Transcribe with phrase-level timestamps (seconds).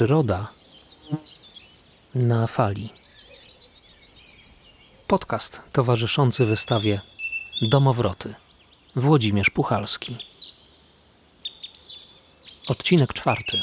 [0.00, 0.48] Przyroda
[2.14, 2.92] na fali.
[5.06, 7.00] Podcast towarzyszący wystawie
[7.70, 8.34] Domowroty.
[8.96, 10.16] Włodzimierz Puchalski.
[12.68, 13.62] Odcinek czwarty.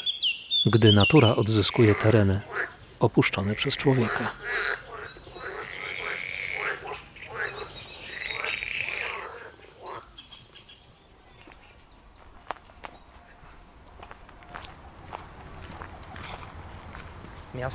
[0.66, 2.42] Gdy natura odzyskuje tereny
[3.00, 4.32] opuszczone przez człowieka.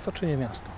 [0.03, 0.69] Miasto czy nie miasto?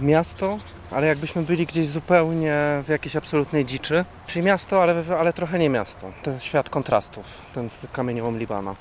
[0.00, 0.58] Miasto,
[0.90, 2.54] ale jakbyśmy byli gdzieś zupełnie
[2.84, 4.04] w jakiejś absolutnej dziczy.
[4.26, 6.12] Czyli miasto, ale, ale trochę nie miasto.
[6.22, 8.74] Ten świat kontrastów, ten kamieniołom Libana.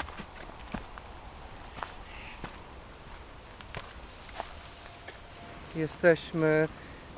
[5.75, 6.67] Jesteśmy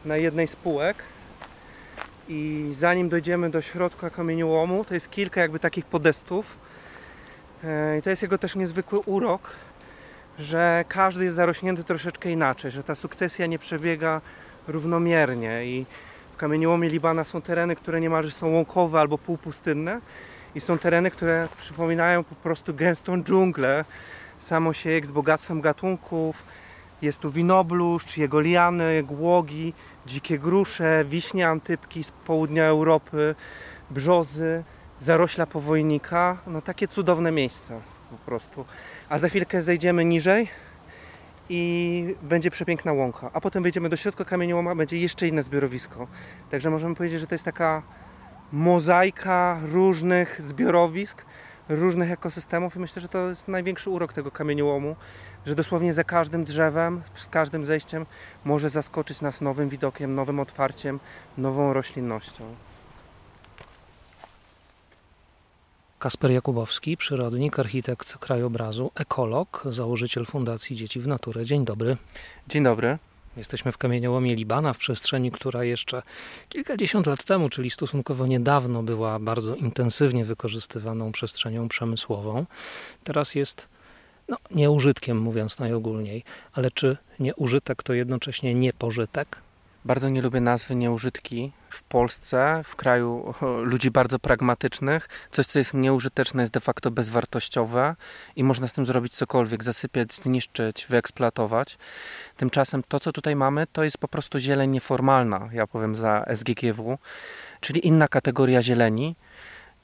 [0.05, 0.97] na jednej z półek
[2.27, 6.57] i zanim dojdziemy do środka kamieniołomu, to jest kilka jakby takich podestów.
[7.63, 9.51] E, I to jest jego też niezwykły urok,
[10.39, 14.21] że każdy jest zarośnięty troszeczkę inaczej, że ta sukcesja nie przebiega
[14.67, 15.85] równomiernie i
[16.33, 20.01] w kamieniołomie Libana są tereny, które niemalże są łąkowe albo półpustynne
[20.55, 23.85] i są tereny, które przypominają po prostu gęstą dżunglę,
[24.39, 26.43] samosiejek z bogactwem gatunków.
[27.01, 29.73] Jest tu winobluszcz, jego liany, głogi,
[30.05, 33.35] dzikie grusze, wiśnie antypki z południa Europy,
[33.89, 34.63] brzozy,
[35.01, 36.37] zarośla powojnika.
[36.47, 38.65] No takie cudowne miejsca po prostu.
[39.09, 40.47] A za chwilkę zejdziemy niżej
[41.49, 43.29] i będzie przepiękna łąka.
[43.33, 46.07] A potem wejdziemy do środka kamieniołoma, będzie jeszcze inne zbiorowisko.
[46.51, 47.81] Także możemy powiedzieć, że to jest taka
[48.51, 51.25] mozaika różnych zbiorowisk,
[51.69, 54.95] różnych ekosystemów i myślę, że to jest największy urok tego kamieniołomu,
[55.45, 58.05] że dosłownie za każdym drzewem, z każdym zejściem
[58.45, 60.99] może zaskoczyć nas nowym widokiem, nowym otwarciem,
[61.37, 62.43] nową roślinnością.
[65.99, 71.45] Kasper Jakubowski, przyrodnik, architekt krajobrazu, ekolog, założyciel Fundacji Dzieci w Naturę.
[71.45, 71.97] Dzień dobry.
[72.47, 72.97] Dzień dobry.
[73.37, 76.01] Jesteśmy w kamieniołomie Libana, w przestrzeni, która jeszcze
[76.49, 82.45] kilkadziesiąt lat temu, czyli stosunkowo niedawno, była bardzo intensywnie wykorzystywaną przestrzenią przemysłową.
[83.03, 83.67] Teraz jest
[84.27, 86.23] no, nieużytkiem, mówiąc najogólniej.
[86.53, 89.37] Ale czy nieużytek to jednocześnie niepożytek?
[89.85, 93.33] Bardzo nie lubię nazwy nieużytki w Polsce, w kraju
[93.71, 95.09] ludzi bardzo pragmatycznych.
[95.31, 97.95] Coś, co jest nieużyteczne, jest de facto bezwartościowe
[98.35, 101.77] i można z tym zrobić cokolwiek, zasypiać, zniszczyć, wyeksploatować.
[102.37, 106.97] Tymczasem to, co tutaj mamy, to jest po prostu zieleń nieformalna, ja powiem za SGGW,
[107.59, 109.15] czyli inna kategoria zieleni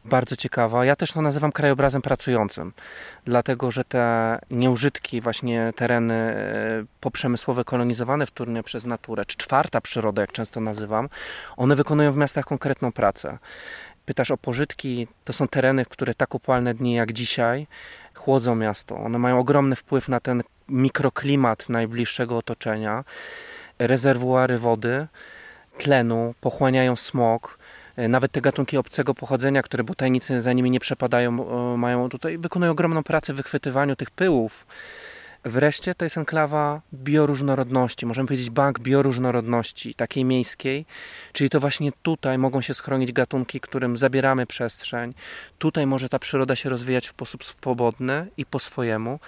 [0.06, 0.86] bardzo ciekawa.
[0.86, 2.74] Ja też to nazywam krajobrazem pracującym,
[3.26, 10.22] dlatego że te nieużytki, właśnie tereny e, poprzemysłowe kolonizowane wtórnie przez naturę, czy czwarta przyroda,
[10.22, 11.10] jak często nazywam,
[11.58, 13.38] one wykonują w miastach konkretną pracę.
[14.06, 17.68] Pytasz o pożytki, to są tereny, które tak upalne dni jak dzisiaj
[18.14, 18.98] chłodzą miasto.
[18.98, 23.04] One mają ogromny wpływ na ten mikroklimat najbliższego otoczenia,
[23.80, 25.08] rezerwuary wody,
[25.78, 27.58] tlenu, pochłaniają smog,
[27.98, 31.32] nawet te gatunki obcego pochodzenia, które botanicy za nimi nie przepadają,
[31.78, 34.66] mają tutaj, wykonują ogromną pracę w wychwytywaniu tych pyłów.
[35.46, 40.86] Wreszcie to jest enklawa bioróżnorodności, możemy powiedzieć bank bioróżnorodności, takiej miejskiej,
[41.34, 45.14] czyli to właśnie tutaj mogą się schronić gatunki, którym zabieramy przestrzeń.
[45.58, 49.20] Tutaj może ta przyroda się rozwijać w sposób swobodny i po swojemu.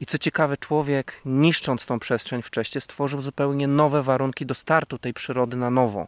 [0.00, 5.14] I co ciekawe, człowiek niszcząc tą przestrzeń wcześniej stworzył zupełnie nowe warunki do startu tej
[5.14, 6.06] przyrody na nowo.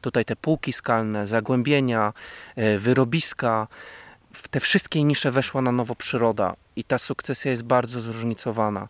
[0.00, 2.12] Tutaj te półki skalne, zagłębienia,
[2.56, 3.66] e, wyrobiska,
[4.32, 8.88] w te wszystkie nisze weszła na nowo przyroda i ta sukcesja jest bardzo zróżnicowana.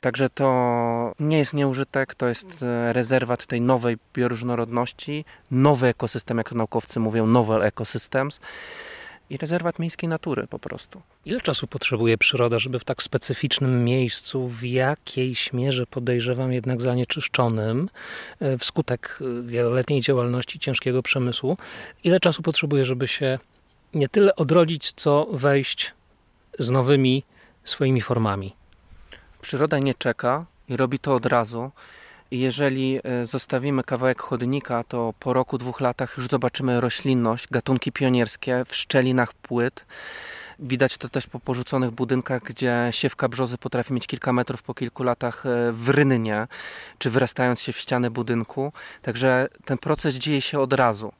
[0.00, 6.52] Także to nie jest nieużytek, to jest e, rezerwat tej nowej bioróżnorodności, nowy ekosystem, jak
[6.52, 8.40] naukowcy mówią, novel ecosystems
[9.30, 11.02] i rezerwat miejskiej natury po prostu.
[11.24, 17.88] Ile czasu potrzebuje przyroda, żeby w tak specyficznym miejscu, w jakiejś mierze podejrzewam jednak zanieczyszczonym,
[18.40, 21.58] e, wskutek e, wieloletniej działalności ciężkiego przemysłu,
[22.04, 23.38] ile czasu potrzebuje, żeby się
[23.94, 25.94] nie tyle odrodzić, co wejść
[26.58, 27.24] z nowymi
[27.64, 28.56] swoimi formami?
[29.40, 31.70] Przyroda nie czeka i robi to od razu.
[32.30, 38.64] Jeżeli e, zostawimy kawałek chodnika, to po roku, dwóch latach już zobaczymy roślinność, gatunki pionierskie
[38.66, 39.84] w szczelinach płyt.
[40.58, 45.02] Widać to też po porzuconych budynkach, gdzie siewka brzozy potrafi mieć kilka metrów po kilku
[45.02, 46.46] latach e, w rynnie,
[46.98, 48.72] czy wyrastając się w ścianę budynku.
[49.02, 51.12] Także ten proces dzieje się od razu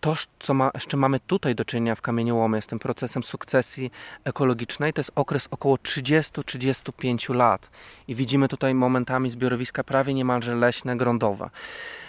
[0.00, 3.90] to, co ma, jeszcze mamy tutaj do czynienia w kamieniołomie z tym procesem sukcesji
[4.24, 7.70] ekologicznej, to jest okres około 30-35 lat.
[8.08, 11.50] I widzimy tutaj momentami zbiorowiska prawie niemalże leśne, grądowe.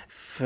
[0.09, 0.39] W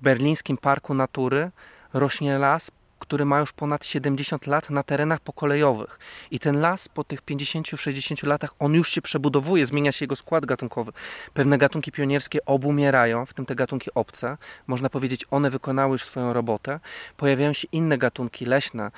[0.00, 1.50] berlińskim Parku Natury
[1.92, 5.98] rośnie las który ma już ponad 70 lat na terenach pokolejowych.
[6.30, 10.46] I ten las po tych 50-60 latach, on już się przebudowuje, zmienia się jego skład
[10.46, 10.92] gatunkowy.
[11.34, 14.36] Pewne gatunki pionierskie obumierają, w tym te gatunki obce.
[14.66, 16.80] Można powiedzieć, one wykonały już swoją robotę.
[17.16, 18.90] Pojawiają się inne gatunki leśne,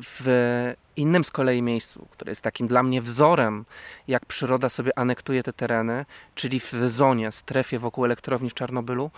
[0.00, 3.64] w innym z kolei miejscu, które jest takim dla mnie wzorem,
[4.08, 6.04] jak przyroda sobie anektuje te tereny,
[6.34, 9.10] czyli w zonie, strefie wokół elektrowni w Czarnobylu,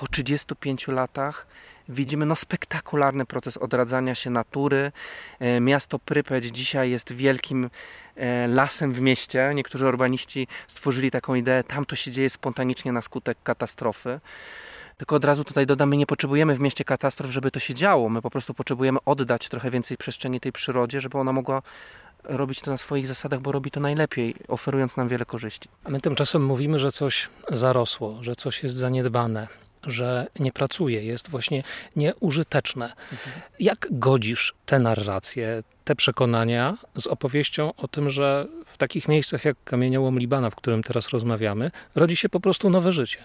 [0.00, 1.46] po 35 latach
[1.88, 4.92] widzimy no, spektakularny proces odradzania się natury.
[5.40, 7.70] E, miasto Prypeć dzisiaj jest wielkim
[8.16, 9.52] e, lasem w mieście.
[9.54, 14.20] Niektórzy urbaniści stworzyli taką ideę, tam to się dzieje spontanicznie na skutek katastrofy.
[14.96, 18.08] Tylko od razu tutaj dodam, my nie potrzebujemy w mieście katastrof, żeby to się działo.
[18.08, 21.62] My po prostu potrzebujemy oddać trochę więcej przestrzeni tej przyrodzie, żeby ona mogła
[22.24, 25.68] robić to na swoich zasadach, bo robi to najlepiej, oferując nam wiele korzyści.
[25.84, 29.48] A my tymczasem mówimy, że coś zarosło, że coś jest zaniedbane,
[29.86, 31.62] że nie pracuje, jest właśnie
[31.96, 32.84] nieużyteczne.
[32.84, 33.40] Mhm.
[33.60, 39.56] Jak godzisz te narracje, te przekonania z opowieścią o tym, że w takich miejscach jak
[39.64, 43.18] kamieniołom Libana, w którym teraz rozmawiamy, rodzi się po prostu nowe życie?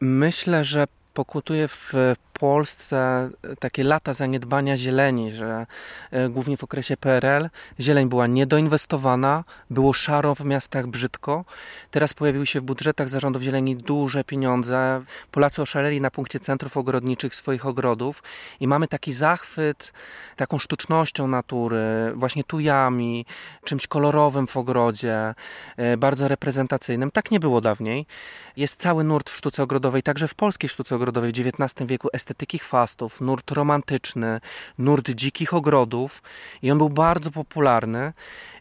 [0.00, 0.84] Myślę, że
[1.14, 1.92] pokutuje w
[2.32, 5.66] Polsce takie lata zaniedbania zieleni, że
[6.10, 7.48] e, głównie w okresie PRL
[7.80, 11.44] zieleń była niedoinwestowana, było szaro w miastach brzydko.
[11.90, 15.02] Teraz pojawiły się w budżetach zarządów zieleni duże pieniądze.
[15.30, 18.22] Polacy oszaleli na punkcie centrów ogrodniczych swoich ogrodów
[18.60, 19.92] i mamy taki zachwyt
[20.36, 23.26] taką sztucznością natury, właśnie tujami,
[23.64, 25.34] czymś kolorowym w ogrodzie,
[25.76, 27.10] e, bardzo reprezentacyjnym.
[27.10, 28.06] Tak nie było dawniej.
[28.56, 32.08] Jest cały nurt w sztuce ogrodowej, także w polskiej sztuce ogrodowej w XIX wieku
[32.60, 34.40] chwastów, nurt romantyczny,
[34.78, 36.22] nurt dzikich ogrodów
[36.62, 38.12] i on był bardzo popularny.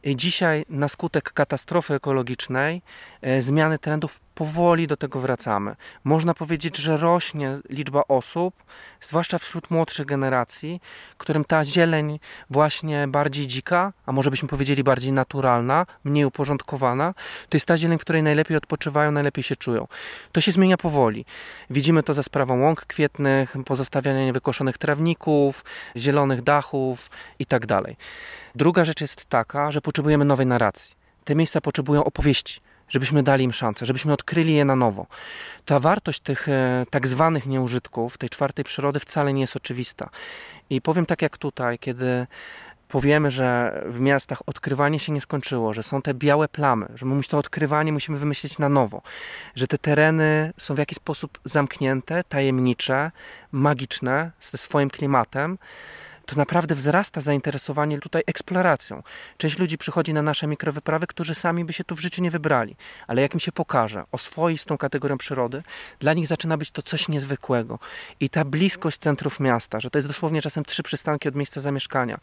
[0.03, 2.81] I dzisiaj na skutek katastrofy ekologicznej,
[3.21, 5.75] e, zmiany trendów powoli do tego wracamy.
[6.03, 8.63] Można powiedzieć, że rośnie liczba osób,
[9.01, 10.81] zwłaszcza wśród młodszych generacji,
[11.17, 17.13] którym ta zieleń właśnie bardziej dzika, a może byśmy powiedzieli bardziej naturalna, mniej uporządkowana,
[17.49, 19.87] to jest ta zieleń, w której najlepiej odpoczywają, najlepiej się czują.
[20.31, 21.25] To się zmienia powoli.
[21.69, 25.63] Widzimy to za sprawą łąk kwietnych, pozostawiania niewykoszonych trawników,
[25.97, 27.09] zielonych dachów
[27.39, 27.67] itd.
[27.67, 27.95] Tak
[28.55, 30.95] Druga rzecz jest taka, że potrzebujemy nowej narracji.
[31.23, 32.61] Te miejsca potrzebują opowieści
[32.91, 35.07] żebyśmy dali im szansę, żebyśmy odkryli je na nowo.
[35.65, 40.09] Ta wartość tych e, tak zwanych nieużytków, tej czwartej przyrody wcale nie jest oczywista.
[40.69, 42.27] I powiem tak jak tutaj, kiedy
[42.87, 47.23] powiemy, że w miastach odkrywanie się nie skończyło, że są te białe plamy, że my
[47.23, 49.01] to odkrywanie musimy wymyślić na nowo,
[49.55, 53.11] że te tereny są w jakiś sposób zamknięte, tajemnicze,
[53.51, 55.57] magiczne, ze swoim klimatem,
[56.31, 59.03] to naprawdę wzrasta zainteresowanie tutaj eksploracją.
[59.37, 62.75] Część ludzi przychodzi na nasze mikrowyprawy, którzy sami by się tu w życiu nie wybrali,
[63.07, 65.63] ale jak im się pokaże, oswoi z tą kategorią przyrody,
[65.99, 67.79] dla nich zaczyna być to coś niezwykłego.
[68.19, 72.17] I ta bliskość centrów miasta, że to jest dosłownie czasem trzy przystanki od miejsca zamieszkania,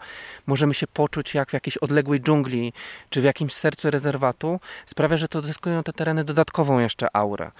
[0.46, 2.72] możemy się poczuć jak w jakiejś odległej dżungli,
[3.11, 7.50] czy w jakimś sercu rezerwatu, sprawia, że to zyskują te tereny dodatkową jeszcze aurę.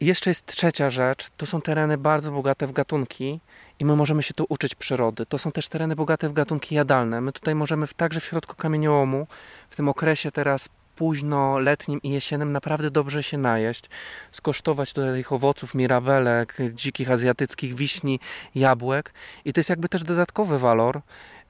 [0.00, 3.40] I jeszcze jest trzecia rzecz, to są tereny bardzo bogate w gatunki
[3.78, 5.26] i my możemy się tu uczyć przyrody.
[5.26, 7.20] To są też tereny bogate w gatunki jadalne.
[7.20, 9.26] My tutaj możemy w, także w środku kamieniołomu,
[9.70, 13.84] w tym okresie teraz późno letnim i jesiennym naprawdę dobrze się najeść,
[14.32, 18.20] skosztować tutaj ich owoców, mirabelek, dzikich azjatyckich wiśni,
[18.54, 19.14] jabłek
[19.44, 21.00] i to jest jakby też dodatkowy walor.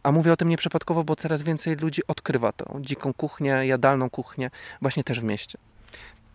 [0.03, 4.51] A mówię o tym nieprzypadkowo, bo coraz więcej ludzi odkrywa tą dziką kuchnię, jadalną kuchnię
[4.83, 5.59] właśnie też w mieście.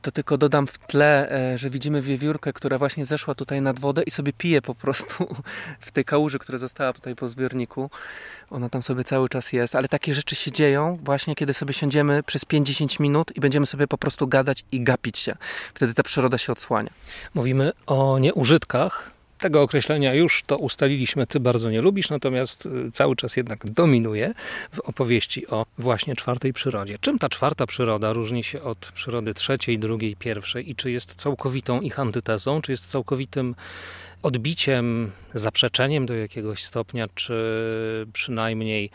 [0.05, 4.03] To tylko dodam w tle, e, że widzimy wiewiórkę, która właśnie zeszła tutaj nad wodę
[4.03, 5.27] i sobie pije po prostu
[5.79, 7.89] w tej kałuży, która została tutaj po zbiorniku.
[8.50, 12.24] Ona tam sobie cały czas jest, ale takie rzeczy się dzieją właśnie, kiedy sobie siądziemy
[12.24, 15.35] przez 5-10 minut i będziemy sobie po prostu gadać i gapić się.
[15.74, 16.89] Wtedy ta przyroda się odsłania.
[17.33, 23.15] Mówimy o nieużytkach, tego określenia już to ustaliliśmy, ty bardzo nie lubisz, natomiast y, cały
[23.15, 24.33] czas jednak dominuje
[24.71, 26.97] w opowieści o właśnie czwartej przyrodzie.
[27.01, 31.81] Czym ta czwarta przyroda różni się od przyrody trzeciej, drugiej, pierwszej i czy jest całkowitą
[31.81, 33.55] ich antytezą, czy jest całkowitym
[34.23, 37.35] odbiciem, zaprzeczeniem do jakiegoś stopnia, czy
[38.13, 38.89] przynajmniej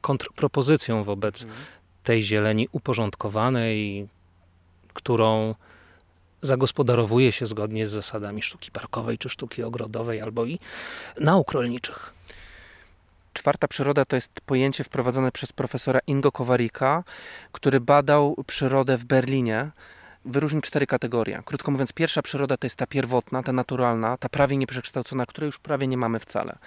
[0.00, 1.64] kontrpropozycją wobec mhm.
[2.02, 4.08] tej zieleni uporządkowanej,
[4.92, 5.54] którą
[6.46, 10.58] zagospodarowuje się zgodnie z zasadami sztuki parkowej czy sztuki ogrodowej albo i
[11.20, 12.12] nauk rolniczych.
[13.32, 17.04] Czwarta przyroda to jest pojęcie wprowadzone przez profesora Ingo Kowarika,
[17.52, 19.70] który badał przyrodę w Berlinie.
[20.24, 21.42] Wyróżnił cztery kategorie.
[21.44, 25.58] Krótko mówiąc, pierwsza przyroda to jest ta pierwotna, ta naturalna, ta prawie nieprzekształcona, której już
[25.58, 26.58] prawie nie mamy wcale.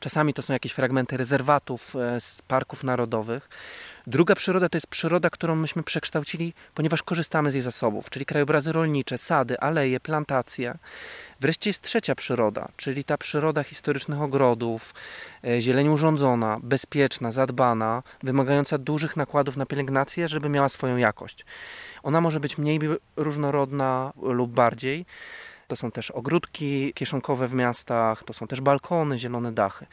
[0.00, 3.48] Czasami to są jakieś fragmenty rezerwatów, e, z parków narodowych.
[4.06, 8.72] Druga przyroda to jest przyroda, którą myśmy przekształcili, ponieważ korzystamy z jej zasobów, czyli krajobrazy
[8.72, 10.78] rolnicze, sady, aleje, plantacje.
[11.40, 14.94] Wreszcie jest trzecia przyroda, czyli ta przyroda historycznych ogrodów,
[15.44, 21.44] e, zieleń urządzona, bezpieczna, zadbana, wymagająca dużych nakładów na pielęgnację, żeby miała swoją jakość.
[22.02, 22.80] Ona może być mniej
[23.16, 25.06] różnorodna lub bardziej.
[25.70, 29.86] To są też ogródki kieszonkowe w miastach, to są też balkony, zielone dachy.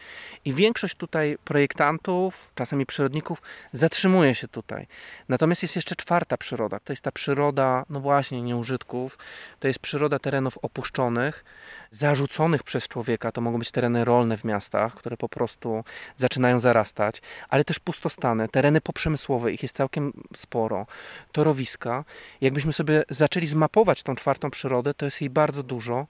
[0.45, 3.41] I większość tutaj projektantów, czasami przyrodników,
[3.73, 4.87] zatrzymuje się tutaj.
[5.29, 6.79] Natomiast jest jeszcze czwarta przyroda.
[6.79, 9.17] To jest ta przyroda, no właśnie, nieużytków.
[9.59, 11.45] To jest przyroda terenów opuszczonych,
[11.91, 13.31] zarzuconych przez człowieka.
[13.31, 15.83] To mogą być tereny rolne w miastach, które po prostu
[16.15, 20.85] zaczynają zarastać, ale też pustostany, tereny poprzemysłowe, ich jest całkiem sporo,
[21.31, 22.03] torowiska.
[22.41, 26.07] Jakbyśmy sobie zaczęli zmapować tą czwartą przyrodę, to jest jej bardzo dużo.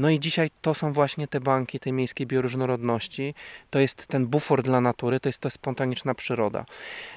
[0.00, 3.34] No i dzisiaj to są właśnie te banki tej miejskiej bioróżnorodności.
[3.70, 6.64] To jest ten bufor dla natury, to jest ta spontaniczna przyroda.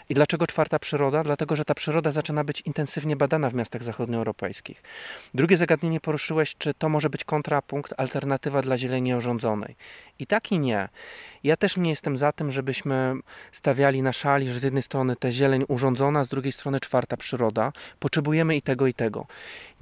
[0.09, 1.23] I dlaczego czwarta przyroda?
[1.23, 4.83] Dlatego, że ta przyroda zaczyna być intensywnie badana w miastach zachodnioeuropejskich.
[5.33, 9.75] Drugie zagadnienie poruszyłeś, czy to może być kontrapunkt, alternatywa dla zieleni urządzonej.
[10.19, 10.89] I tak i nie.
[11.43, 13.13] Ja też nie jestem za tym, żebyśmy
[13.51, 17.71] stawiali na szali, że z jednej strony te zieleń urządzona, z drugiej strony czwarta przyroda.
[17.99, 19.27] Potrzebujemy i tego, i tego.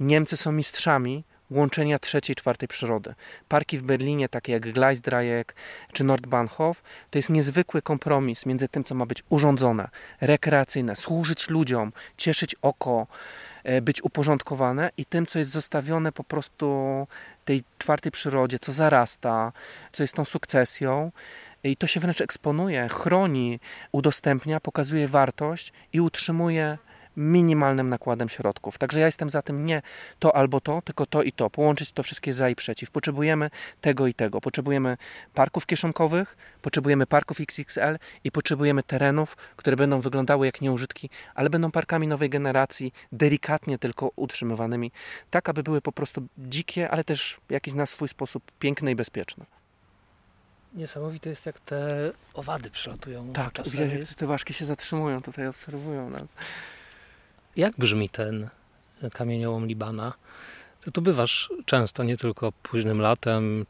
[0.00, 1.24] Niemcy są mistrzami
[1.56, 3.14] łączenia trzeciej, czwartej przyrody.
[3.48, 5.54] Parki w Berlinie, takie jak Gleisdreieck
[5.92, 9.88] czy Nordbahnhof, to jest niezwykły kompromis między tym, co ma być urządzone,
[10.20, 13.06] rekreacyjne, służyć ludziom, cieszyć oko,
[13.64, 17.06] e, być uporządkowane i tym, co jest zostawione po prostu
[17.44, 19.52] tej czwartej przyrodzie, co zarasta,
[19.92, 21.12] co jest tą sukcesją.
[21.64, 23.60] I to się wręcz eksponuje, chroni,
[23.92, 26.78] udostępnia, pokazuje wartość i utrzymuje
[27.16, 28.78] minimalnym nakładem środków.
[28.78, 29.82] Także ja jestem za tym nie
[30.18, 31.50] to albo to, tylko to i to.
[31.50, 32.90] Połączyć to wszystkie za i przeciw.
[32.90, 33.50] Potrzebujemy
[33.80, 34.40] tego i tego.
[34.40, 34.96] Potrzebujemy
[35.34, 41.70] parków kieszonkowych, potrzebujemy parków XXL i potrzebujemy terenów, które będą wyglądały jak nieużytki, ale będą
[41.70, 44.92] parkami nowej generacji, delikatnie tylko utrzymywanymi,
[45.30, 49.46] tak aby były po prostu dzikie, ale też jakieś na swój sposób piękne i bezpieczne.
[50.74, 53.32] Niesamowite jest, jak te owady przylatują.
[53.32, 56.28] Tak, widać, jak te ważki się zatrzymują, tutaj obserwują nas.
[57.56, 58.48] Jak brzmi ten
[59.12, 60.12] kamieniołom Libana?
[60.80, 63.66] Ty tu bywasz często, nie tylko późnym latem.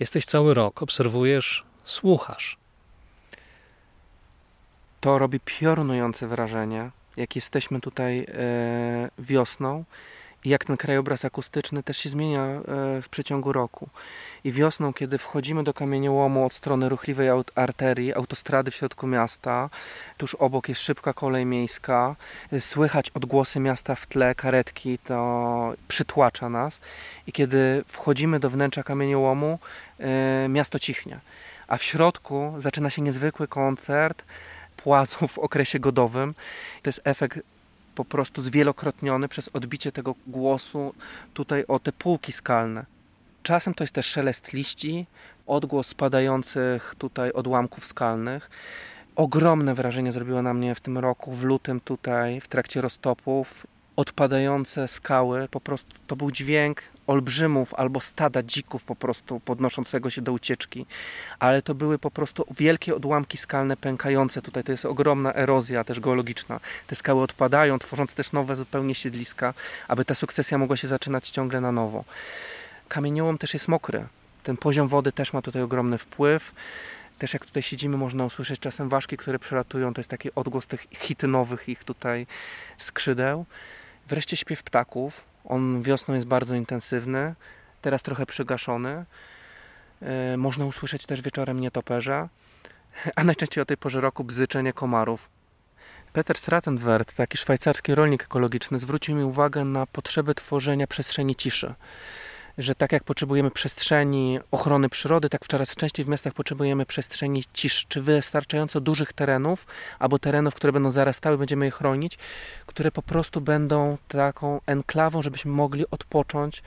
[0.00, 2.56] Jesteś cały rok, obserwujesz, słuchasz.
[5.00, 9.84] To robi piorunujące wrażenie, jak jesteśmy tutaj e, wiosną
[10.44, 12.62] jak ten krajobraz akustyczny też się zmienia e,
[13.02, 13.88] w przeciągu roku.
[14.44, 19.70] I wiosną, kiedy wchodzimy do kamieniołomu od strony ruchliwej arterii, autostrady w środku miasta,
[20.16, 22.16] tuż obok jest szybka kolej miejska,
[22.52, 26.80] e, słychać odgłosy miasta w tle, karetki, to przytłacza nas.
[27.26, 29.58] I kiedy wchodzimy do wnętrza kamieniołomu,
[29.98, 31.20] e, miasto cichnie.
[31.68, 34.24] A w środku zaczyna się niezwykły koncert
[34.76, 36.34] płazów w okresie godowym.
[36.82, 37.38] To jest efekt
[37.94, 40.94] po prostu zwielokrotniony przez odbicie tego głosu
[41.34, 42.86] tutaj o te półki skalne.
[43.42, 45.06] Czasem to jest też szelest liści,
[45.46, 48.50] odgłos spadających tutaj odłamków skalnych.
[49.16, 53.66] Ogromne wrażenie zrobiło na mnie w tym roku, w lutym tutaj, w trakcie roztopów.
[53.96, 60.22] Odpadające skały, po prostu to był dźwięk olbrzymów albo stada dzików po prostu podnoszącego się
[60.22, 60.86] do ucieczki,
[61.38, 64.42] ale to były po prostu wielkie odłamki skalne pękające.
[64.42, 66.60] Tutaj to jest ogromna erozja też geologiczna.
[66.86, 69.54] Te skały odpadają, tworząc też nowe zupełnie siedliska,
[69.88, 72.04] aby ta sukcesja mogła się zaczynać ciągle na nowo.
[72.88, 74.06] Kamieniołom też jest mokry.
[74.42, 76.54] Ten poziom wody też ma tutaj ogromny wpływ.
[77.18, 79.94] Też jak tutaj siedzimy, można usłyszeć czasem ważki, które przelatują.
[79.94, 82.26] To jest taki odgłos tych hitynowych ich tutaj
[82.76, 83.46] skrzydeł.
[84.08, 87.34] Wreszcie śpiew ptaków on wiosną jest bardzo intensywny,
[87.82, 89.04] teraz trochę przygaszony.
[90.02, 92.28] E, można usłyszeć też wieczorem nietoperza,
[93.16, 95.30] a najczęściej o tej porze roku bzyczenie komarów.
[96.12, 101.74] Peter Stratenwert, taki szwajcarski rolnik ekologiczny, zwrócił mi uwagę na potrzebę tworzenia przestrzeni ciszy
[102.58, 107.86] że tak jak potrzebujemy przestrzeni ochrony przyrody, tak coraz częściej w miastach potrzebujemy przestrzeni ciszy,
[107.88, 109.66] czy wystarczająco dużych terenów,
[109.98, 112.18] albo terenów, które będą zarastały, będziemy je chronić,
[112.66, 116.62] które po prostu będą taką enklawą, żebyśmy mogli odpocząć,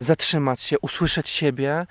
[0.00, 1.86] zatrzymać się, usłyszeć siebie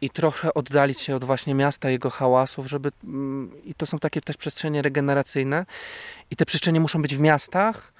[0.00, 4.20] i trochę oddalić się od właśnie miasta, jego hałasów, żeby mm, i to są takie
[4.20, 5.66] też przestrzenie regeneracyjne.
[6.30, 7.92] I te przestrzenie muszą być w miastach,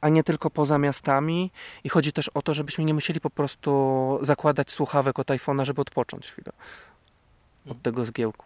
[0.00, 1.50] a nie tylko poza miastami.
[1.84, 5.80] I chodzi też o to, żebyśmy nie musieli po prostu zakładać słuchawek od iPhone'a, żeby
[5.80, 6.52] odpocząć chwilę
[7.70, 8.44] od tego zgiełku.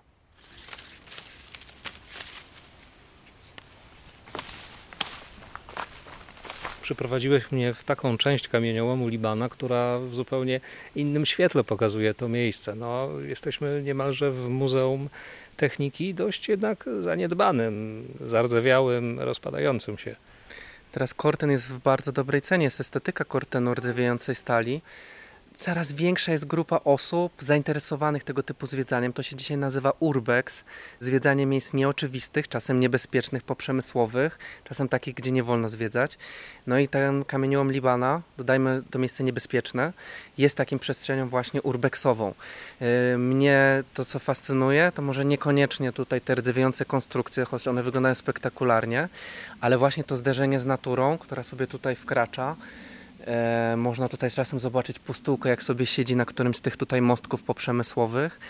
[6.82, 10.60] Przyprowadziłeś mnie w taką część kamieniołomu Libana, która w zupełnie
[10.94, 12.74] innym świetle pokazuje to miejsce.
[12.74, 15.08] No, jesteśmy niemalże w Muzeum
[15.56, 20.16] techniki dość jednak zaniedbanym, zardzewiałym, rozpadającym się.
[20.92, 22.64] Teraz korten jest w bardzo dobrej cenie.
[22.64, 24.82] Jest estetyka kortenu rdzewiejącej stali
[25.54, 29.12] coraz większa jest grupa osób zainteresowanych tego typu zwiedzaniem.
[29.12, 30.64] To się dzisiaj nazywa urbex,
[31.00, 36.18] zwiedzanie miejsc nieoczywistych, czasem niebezpiecznych, poprzemysłowych, czasem takich, gdzie nie wolno zwiedzać.
[36.66, 39.92] No i ten kamieniołom Libana, dodajmy to miejsce niebezpieczne,
[40.38, 42.34] jest takim przestrzenią właśnie urbexową.
[43.14, 48.14] Y, mnie to, co fascynuje, to może niekoniecznie tutaj te rdzewiące konstrukcje, choć one wyglądają
[48.14, 49.08] spektakularnie,
[49.60, 52.56] ale właśnie to zderzenie z naturą, która sobie tutaj wkracza,
[53.26, 57.42] E, można tutaj czasem zobaczyć pustułkę, jak sobie siedzi na którymś z tych tutaj mostków
[57.42, 58.40] poprzemysłowych.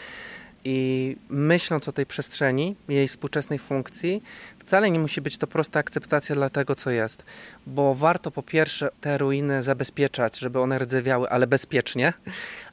[0.64, 4.22] I myśląc o tej przestrzeni, jej współczesnej funkcji,
[4.58, 7.24] wcale nie musi być to prosta akceptacja dla tego, co jest,
[7.66, 12.12] bo warto po pierwsze te ruiny zabezpieczać, żeby one rdzewiały, ale bezpiecznie,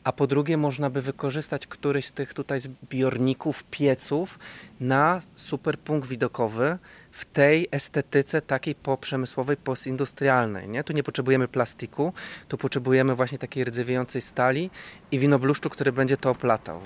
[0.03, 4.39] a po drugie można by wykorzystać któryś z tych tutaj zbiorników, pieców
[4.79, 6.77] na super punkt widokowy
[7.11, 10.69] w tej estetyce takiej poprzemysłowej, postindustrialnej.
[10.69, 10.83] Nie?
[10.83, 12.13] Tu nie potrzebujemy plastiku,
[12.47, 14.69] tu potrzebujemy właśnie takiej rdzewiejącej stali
[15.11, 16.81] i winobluszczu, który będzie to oplatał.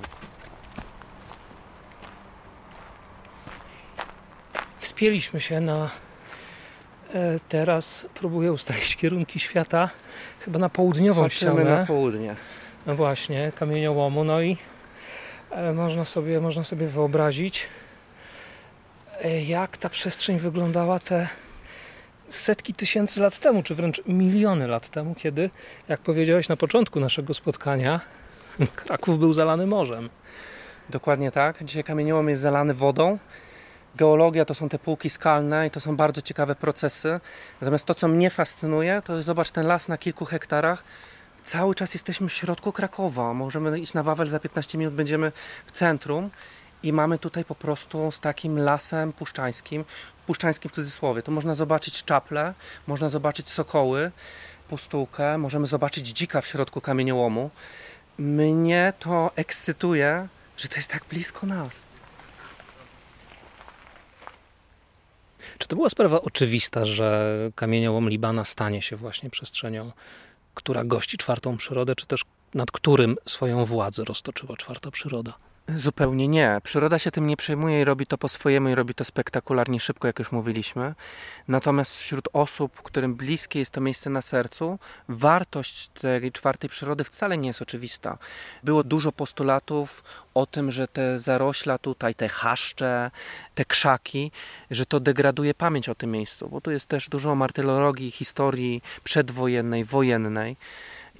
[4.81, 5.89] Wspięliśmy się na
[7.13, 9.89] e, teraz próbuję ustalić kierunki świata
[10.39, 11.77] chyba na południową Patrzymy ścianę.
[11.79, 12.35] na południe.
[12.85, 14.23] No właśnie, kamieniołomu.
[14.23, 14.57] No i
[15.51, 17.67] e, można sobie, można sobie wyobrazić,
[19.21, 21.27] e, jak ta przestrzeń wyglądała te
[22.29, 25.49] setki tysięcy lat temu, czy wręcz miliony lat temu, kiedy,
[25.87, 27.99] jak powiedziałeś na początku naszego spotkania,
[28.75, 30.09] Kraków był zalany morzem.
[30.89, 31.63] Dokładnie tak.
[31.63, 33.17] Dzisiaj kamieniołom jest zalany wodą.
[33.95, 37.19] Geologia to są te półki skalne i to są bardzo ciekawe procesy.
[37.61, 40.83] Natomiast to, co mnie fascynuje, to jest zobacz ten las na kilku hektarach.
[41.43, 43.33] Cały czas jesteśmy w środku Krakowa.
[43.33, 45.31] Możemy iść na Wawel, za 15 minut będziemy
[45.65, 46.29] w centrum.
[46.83, 49.85] I mamy tutaj po prostu z takim lasem puszczańskim,
[50.27, 51.21] puszczańskim w cudzysłowie.
[51.21, 52.53] Tu można zobaczyć czaple,
[52.87, 54.11] można zobaczyć sokoły,
[54.69, 57.49] pustułkę, możemy zobaczyć dzika w środku kamieniołomu.
[58.17, 61.90] Mnie to ekscytuje, że to jest tak blisko nas.
[65.61, 69.91] Czy to była sprawa oczywista, że kamieniołom Libana stanie się właśnie przestrzenią,
[70.53, 75.33] która gości czwartą przyrodę, czy też nad którym swoją władzę roztoczyła czwarta przyroda?
[75.67, 76.61] Zupełnie nie.
[76.63, 80.07] Przyroda się tym nie przejmuje i robi to po swojemu i robi to spektakularnie szybko,
[80.07, 80.95] jak już mówiliśmy.
[81.47, 87.37] Natomiast wśród osób, którym bliskie jest to miejsce na sercu, wartość tej czwartej przyrody wcale
[87.37, 88.17] nie jest oczywista.
[88.63, 93.11] Było dużo postulatów o tym, że te zarośla tutaj, te chaszcze,
[93.55, 94.31] te krzaki,
[94.71, 99.85] że to degraduje pamięć o tym miejscu, bo tu jest też dużo martyrologii, historii przedwojennej,
[99.85, 100.57] wojennej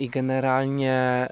[0.01, 1.27] i generalnie e,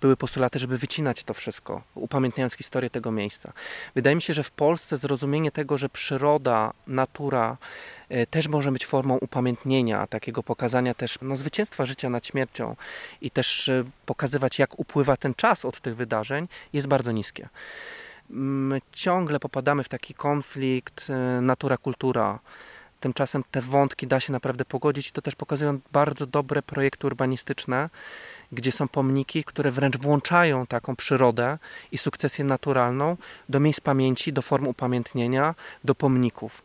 [0.00, 3.52] były postulaty, żeby wycinać to wszystko, upamiętniając historię tego miejsca.
[3.94, 7.56] Wydaje mi się, że w Polsce zrozumienie tego, że przyroda, natura
[8.08, 12.76] e, też może być formą upamiętnienia, takiego pokazania też no, zwycięstwa życia nad śmiercią
[13.20, 17.48] i też e, pokazywać, jak upływa ten czas od tych wydarzeń, jest bardzo niskie.
[18.30, 21.08] My ciągle popadamy w taki konflikt
[21.40, 22.38] natura-kultura
[23.04, 27.90] Tymczasem te wątki da się naprawdę pogodzić i to też pokazują bardzo dobre projekty urbanistyczne,
[28.52, 31.58] gdzie są pomniki, które wręcz włączają taką przyrodę
[31.92, 33.16] i sukcesję naturalną
[33.48, 36.62] do miejsc pamięci, do form upamiętnienia, do pomników.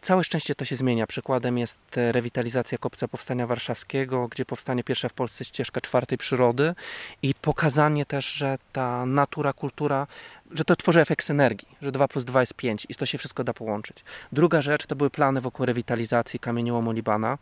[0.00, 1.06] Całe szczęście to się zmienia.
[1.06, 6.74] Przykładem jest rewitalizacja Kopca Powstania Warszawskiego, gdzie powstanie pierwsza w Polsce ścieżka czwartej przyrody
[7.22, 10.06] i pokazanie też, że ta natura, kultura,
[10.50, 13.44] że to tworzy efekt synergii, że 2 plus 2 jest 5 i to się wszystko
[13.44, 14.04] da połączyć.
[14.32, 17.38] Druga rzecz to były plany wokół rewitalizacji kamieniołomu Libana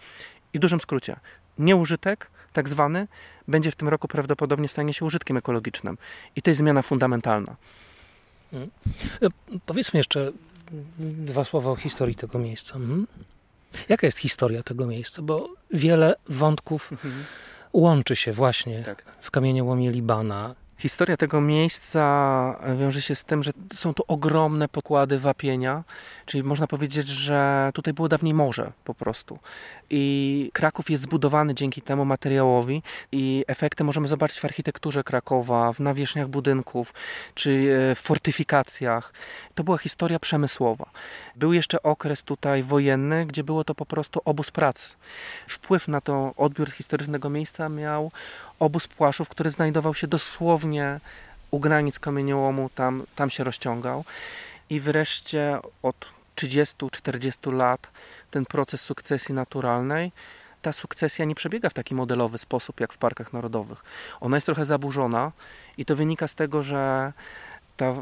[0.53, 1.17] i w dużym skrócie,
[1.59, 3.09] nieużytek, tak zwany,
[3.49, 5.99] będzie w tym roku prawdopodobnie stanie się użytkiem ekologicznym.
[6.37, 7.57] I to jest zmiana fundamentalna.
[8.51, 8.71] Hmm.
[9.23, 9.29] E,
[9.67, 10.33] powiedzmy jeszcze,
[10.99, 12.75] dwa słowa o historii tego miejsca.
[12.77, 13.07] Mhm.
[13.89, 15.23] Jaka jest historia tego miejsca?
[15.23, 17.25] Bo wiele wątków mhm.
[17.73, 19.03] łączy się właśnie tak.
[19.21, 20.55] w kamieniołomie Libana.
[20.79, 25.85] Historia tego miejsca wiąże się z tym, że są tu ogromne pokłady wapienia,
[26.27, 29.39] czyli można powiedzieć, że tutaj było dawniej morze po prostu.
[29.91, 35.81] I Kraków jest zbudowany dzięki temu materiałowi i efekty możemy zobaczyć w architekturze Krakowa, w
[35.81, 36.95] nawierzchniach budynków,
[37.35, 37.51] czy
[37.91, 39.13] e, w fortyfikacjach.
[39.55, 40.91] To była historia przemysłowa.
[41.37, 44.97] Był jeszcze okres tutaj wojenny, gdzie było to po prostu obóz pracy.
[45.49, 48.11] Wpływ na to odbiór historycznego miejsca miał
[48.59, 51.01] obóz Płaszów, który znajdował się dosłownie
[51.51, 54.05] u granic kamieniołomu, tam, tam się rozciągał.
[54.71, 57.91] I wreszcie od 30-40 lat
[58.31, 60.13] ten proces sukcesji naturalnej,
[60.63, 63.85] ta sukcesja nie przebiega w taki modelowy sposób jak w parkach narodowych.
[64.21, 65.33] Ona jest trochę zaburzona
[65.79, 67.13] i to wynika z tego, że
[67.77, 67.95] ta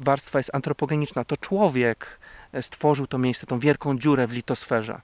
[0.00, 1.24] warstwa jest antropogeniczna.
[1.24, 2.18] To człowiek
[2.60, 5.00] stworzył to miejsce, tą wielką dziurę w litosferze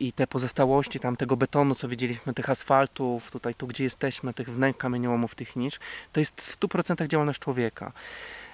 [0.00, 4.50] i te pozostałości tam tego betonu, co widzieliśmy, tych asfaltów, tutaj tu gdzie jesteśmy, tych
[4.50, 5.78] wnęk kamieniołomów, tych nisz,
[6.12, 7.92] to jest w 100% działalność człowieka.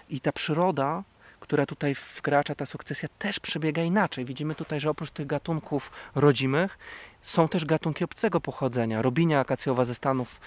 [0.09, 1.03] I ta przyroda,
[1.41, 4.25] która tutaj wkracza, ta sukcesja też przebiega inaczej.
[4.25, 6.79] Widzimy tutaj, że oprócz tych gatunków rodzimych
[7.27, 9.03] są też gatunki obcego pochodzenia.
[9.03, 10.41] Robinia akacjowa ze Stanów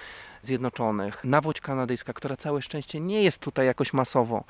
[0.43, 4.43] Zjednoczonych, nawłoć kanadyjska, która całe szczęście nie jest tutaj jakoś masowo.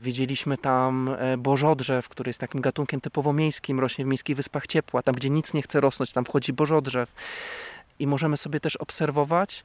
[0.00, 5.02] Widzieliśmy tam e, bożodrzew, który jest takim gatunkiem typowo miejskim, rośnie w miejskich wyspach ciepła.
[5.02, 7.12] Tam, gdzie nic nie chce rosnąć, tam wchodzi bożodrzew.
[7.98, 9.64] I możemy sobie też obserwować,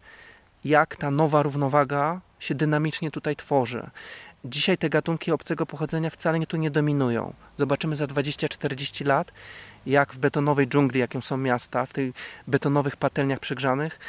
[0.66, 3.90] jak ta nowa równowaga się dynamicznie tutaj tworzy.
[4.46, 7.34] Dzisiaj te gatunki obcego pochodzenia wcale nie tu nie dominują.
[7.58, 9.32] Zobaczymy za 20-40 lat,
[9.86, 12.14] jak w betonowej dżungli, jaką są miasta, w tych
[12.48, 14.00] betonowych patelniach przegrzanych,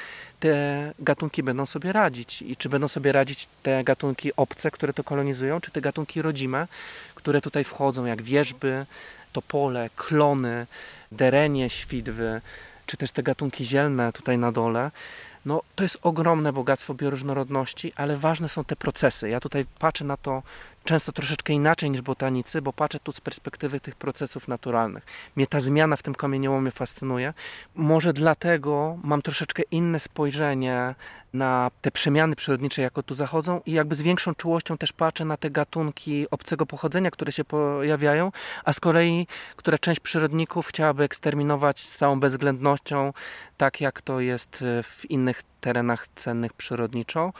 [0.41, 2.43] te gatunki będą sobie radzić.
[2.43, 6.69] I czy będą sobie radzić te gatunki obce, które to kolonizują, czy te gatunki rodzime,
[7.15, 8.87] które tutaj wchodzą, jak wierzby,
[9.33, 10.67] topole, klony,
[11.13, 12.41] derenie, świdwy,
[12.87, 14.91] czy też te gatunki zielne tutaj na dole
[15.45, 19.29] no, to jest ogromne bogactwo bioróżnorodności, ale ważne są te procesy.
[19.29, 20.43] Ja tutaj patrzę na to
[20.85, 25.07] często troszeczkę inaczej niż botanicy, bo patrzę tu z perspektywy tych procesów naturalnych.
[25.37, 27.35] Mnie ta zmiana w tym kamieniołomie fascynuje.
[27.75, 30.95] Może dlatego mam troszeczkę inne spojrzenie
[31.33, 35.37] na te przemiany przyrodnicze, jako tu zachodzą i jakby z większą czułością też patrzę na
[35.37, 38.33] te gatunki obcego pochodzenia, które się pojawiają,
[38.65, 43.13] a z kolei, które część przyrodników chciałaby eksterminować z całą bezwzględnością,
[43.57, 47.33] tak jak to jest w innych terenach cennych przyrodniczo.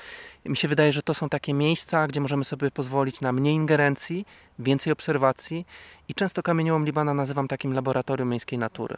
[0.45, 4.27] Mi się wydaje, że to są takie miejsca, gdzie możemy sobie pozwolić na mniej ingerencji,
[4.59, 5.67] więcej obserwacji
[6.09, 8.97] i często kamieniołom Libana nazywam takim laboratorium miejskiej natury.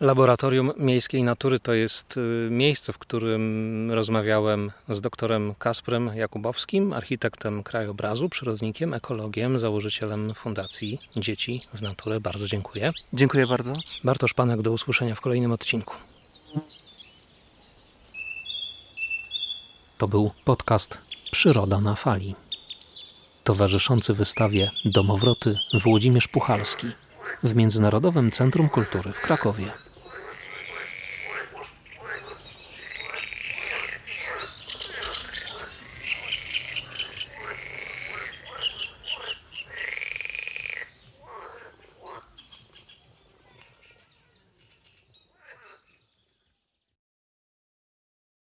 [0.00, 7.62] Laboratorium Miejskiej Natury to jest y, miejsce, w którym rozmawiałem z doktorem Kasprem Jakubowskim, architektem
[7.62, 12.20] krajobrazu, przyrodnikiem, ekologiem, założycielem Fundacji Dzieci w Naturę.
[12.20, 12.92] Bardzo dziękuję.
[13.12, 13.72] Dziękuję bardzo.
[14.04, 15.94] Bartosz Panek, do usłyszenia w kolejnym odcinku.
[20.04, 20.98] To był podcast
[21.30, 22.34] Przyroda na fali.
[23.44, 26.86] Towarzyszący wystawie Domowroty Włodzimierz Puchalski
[27.42, 29.83] w Międzynarodowym Centrum Kultury w Krakowie.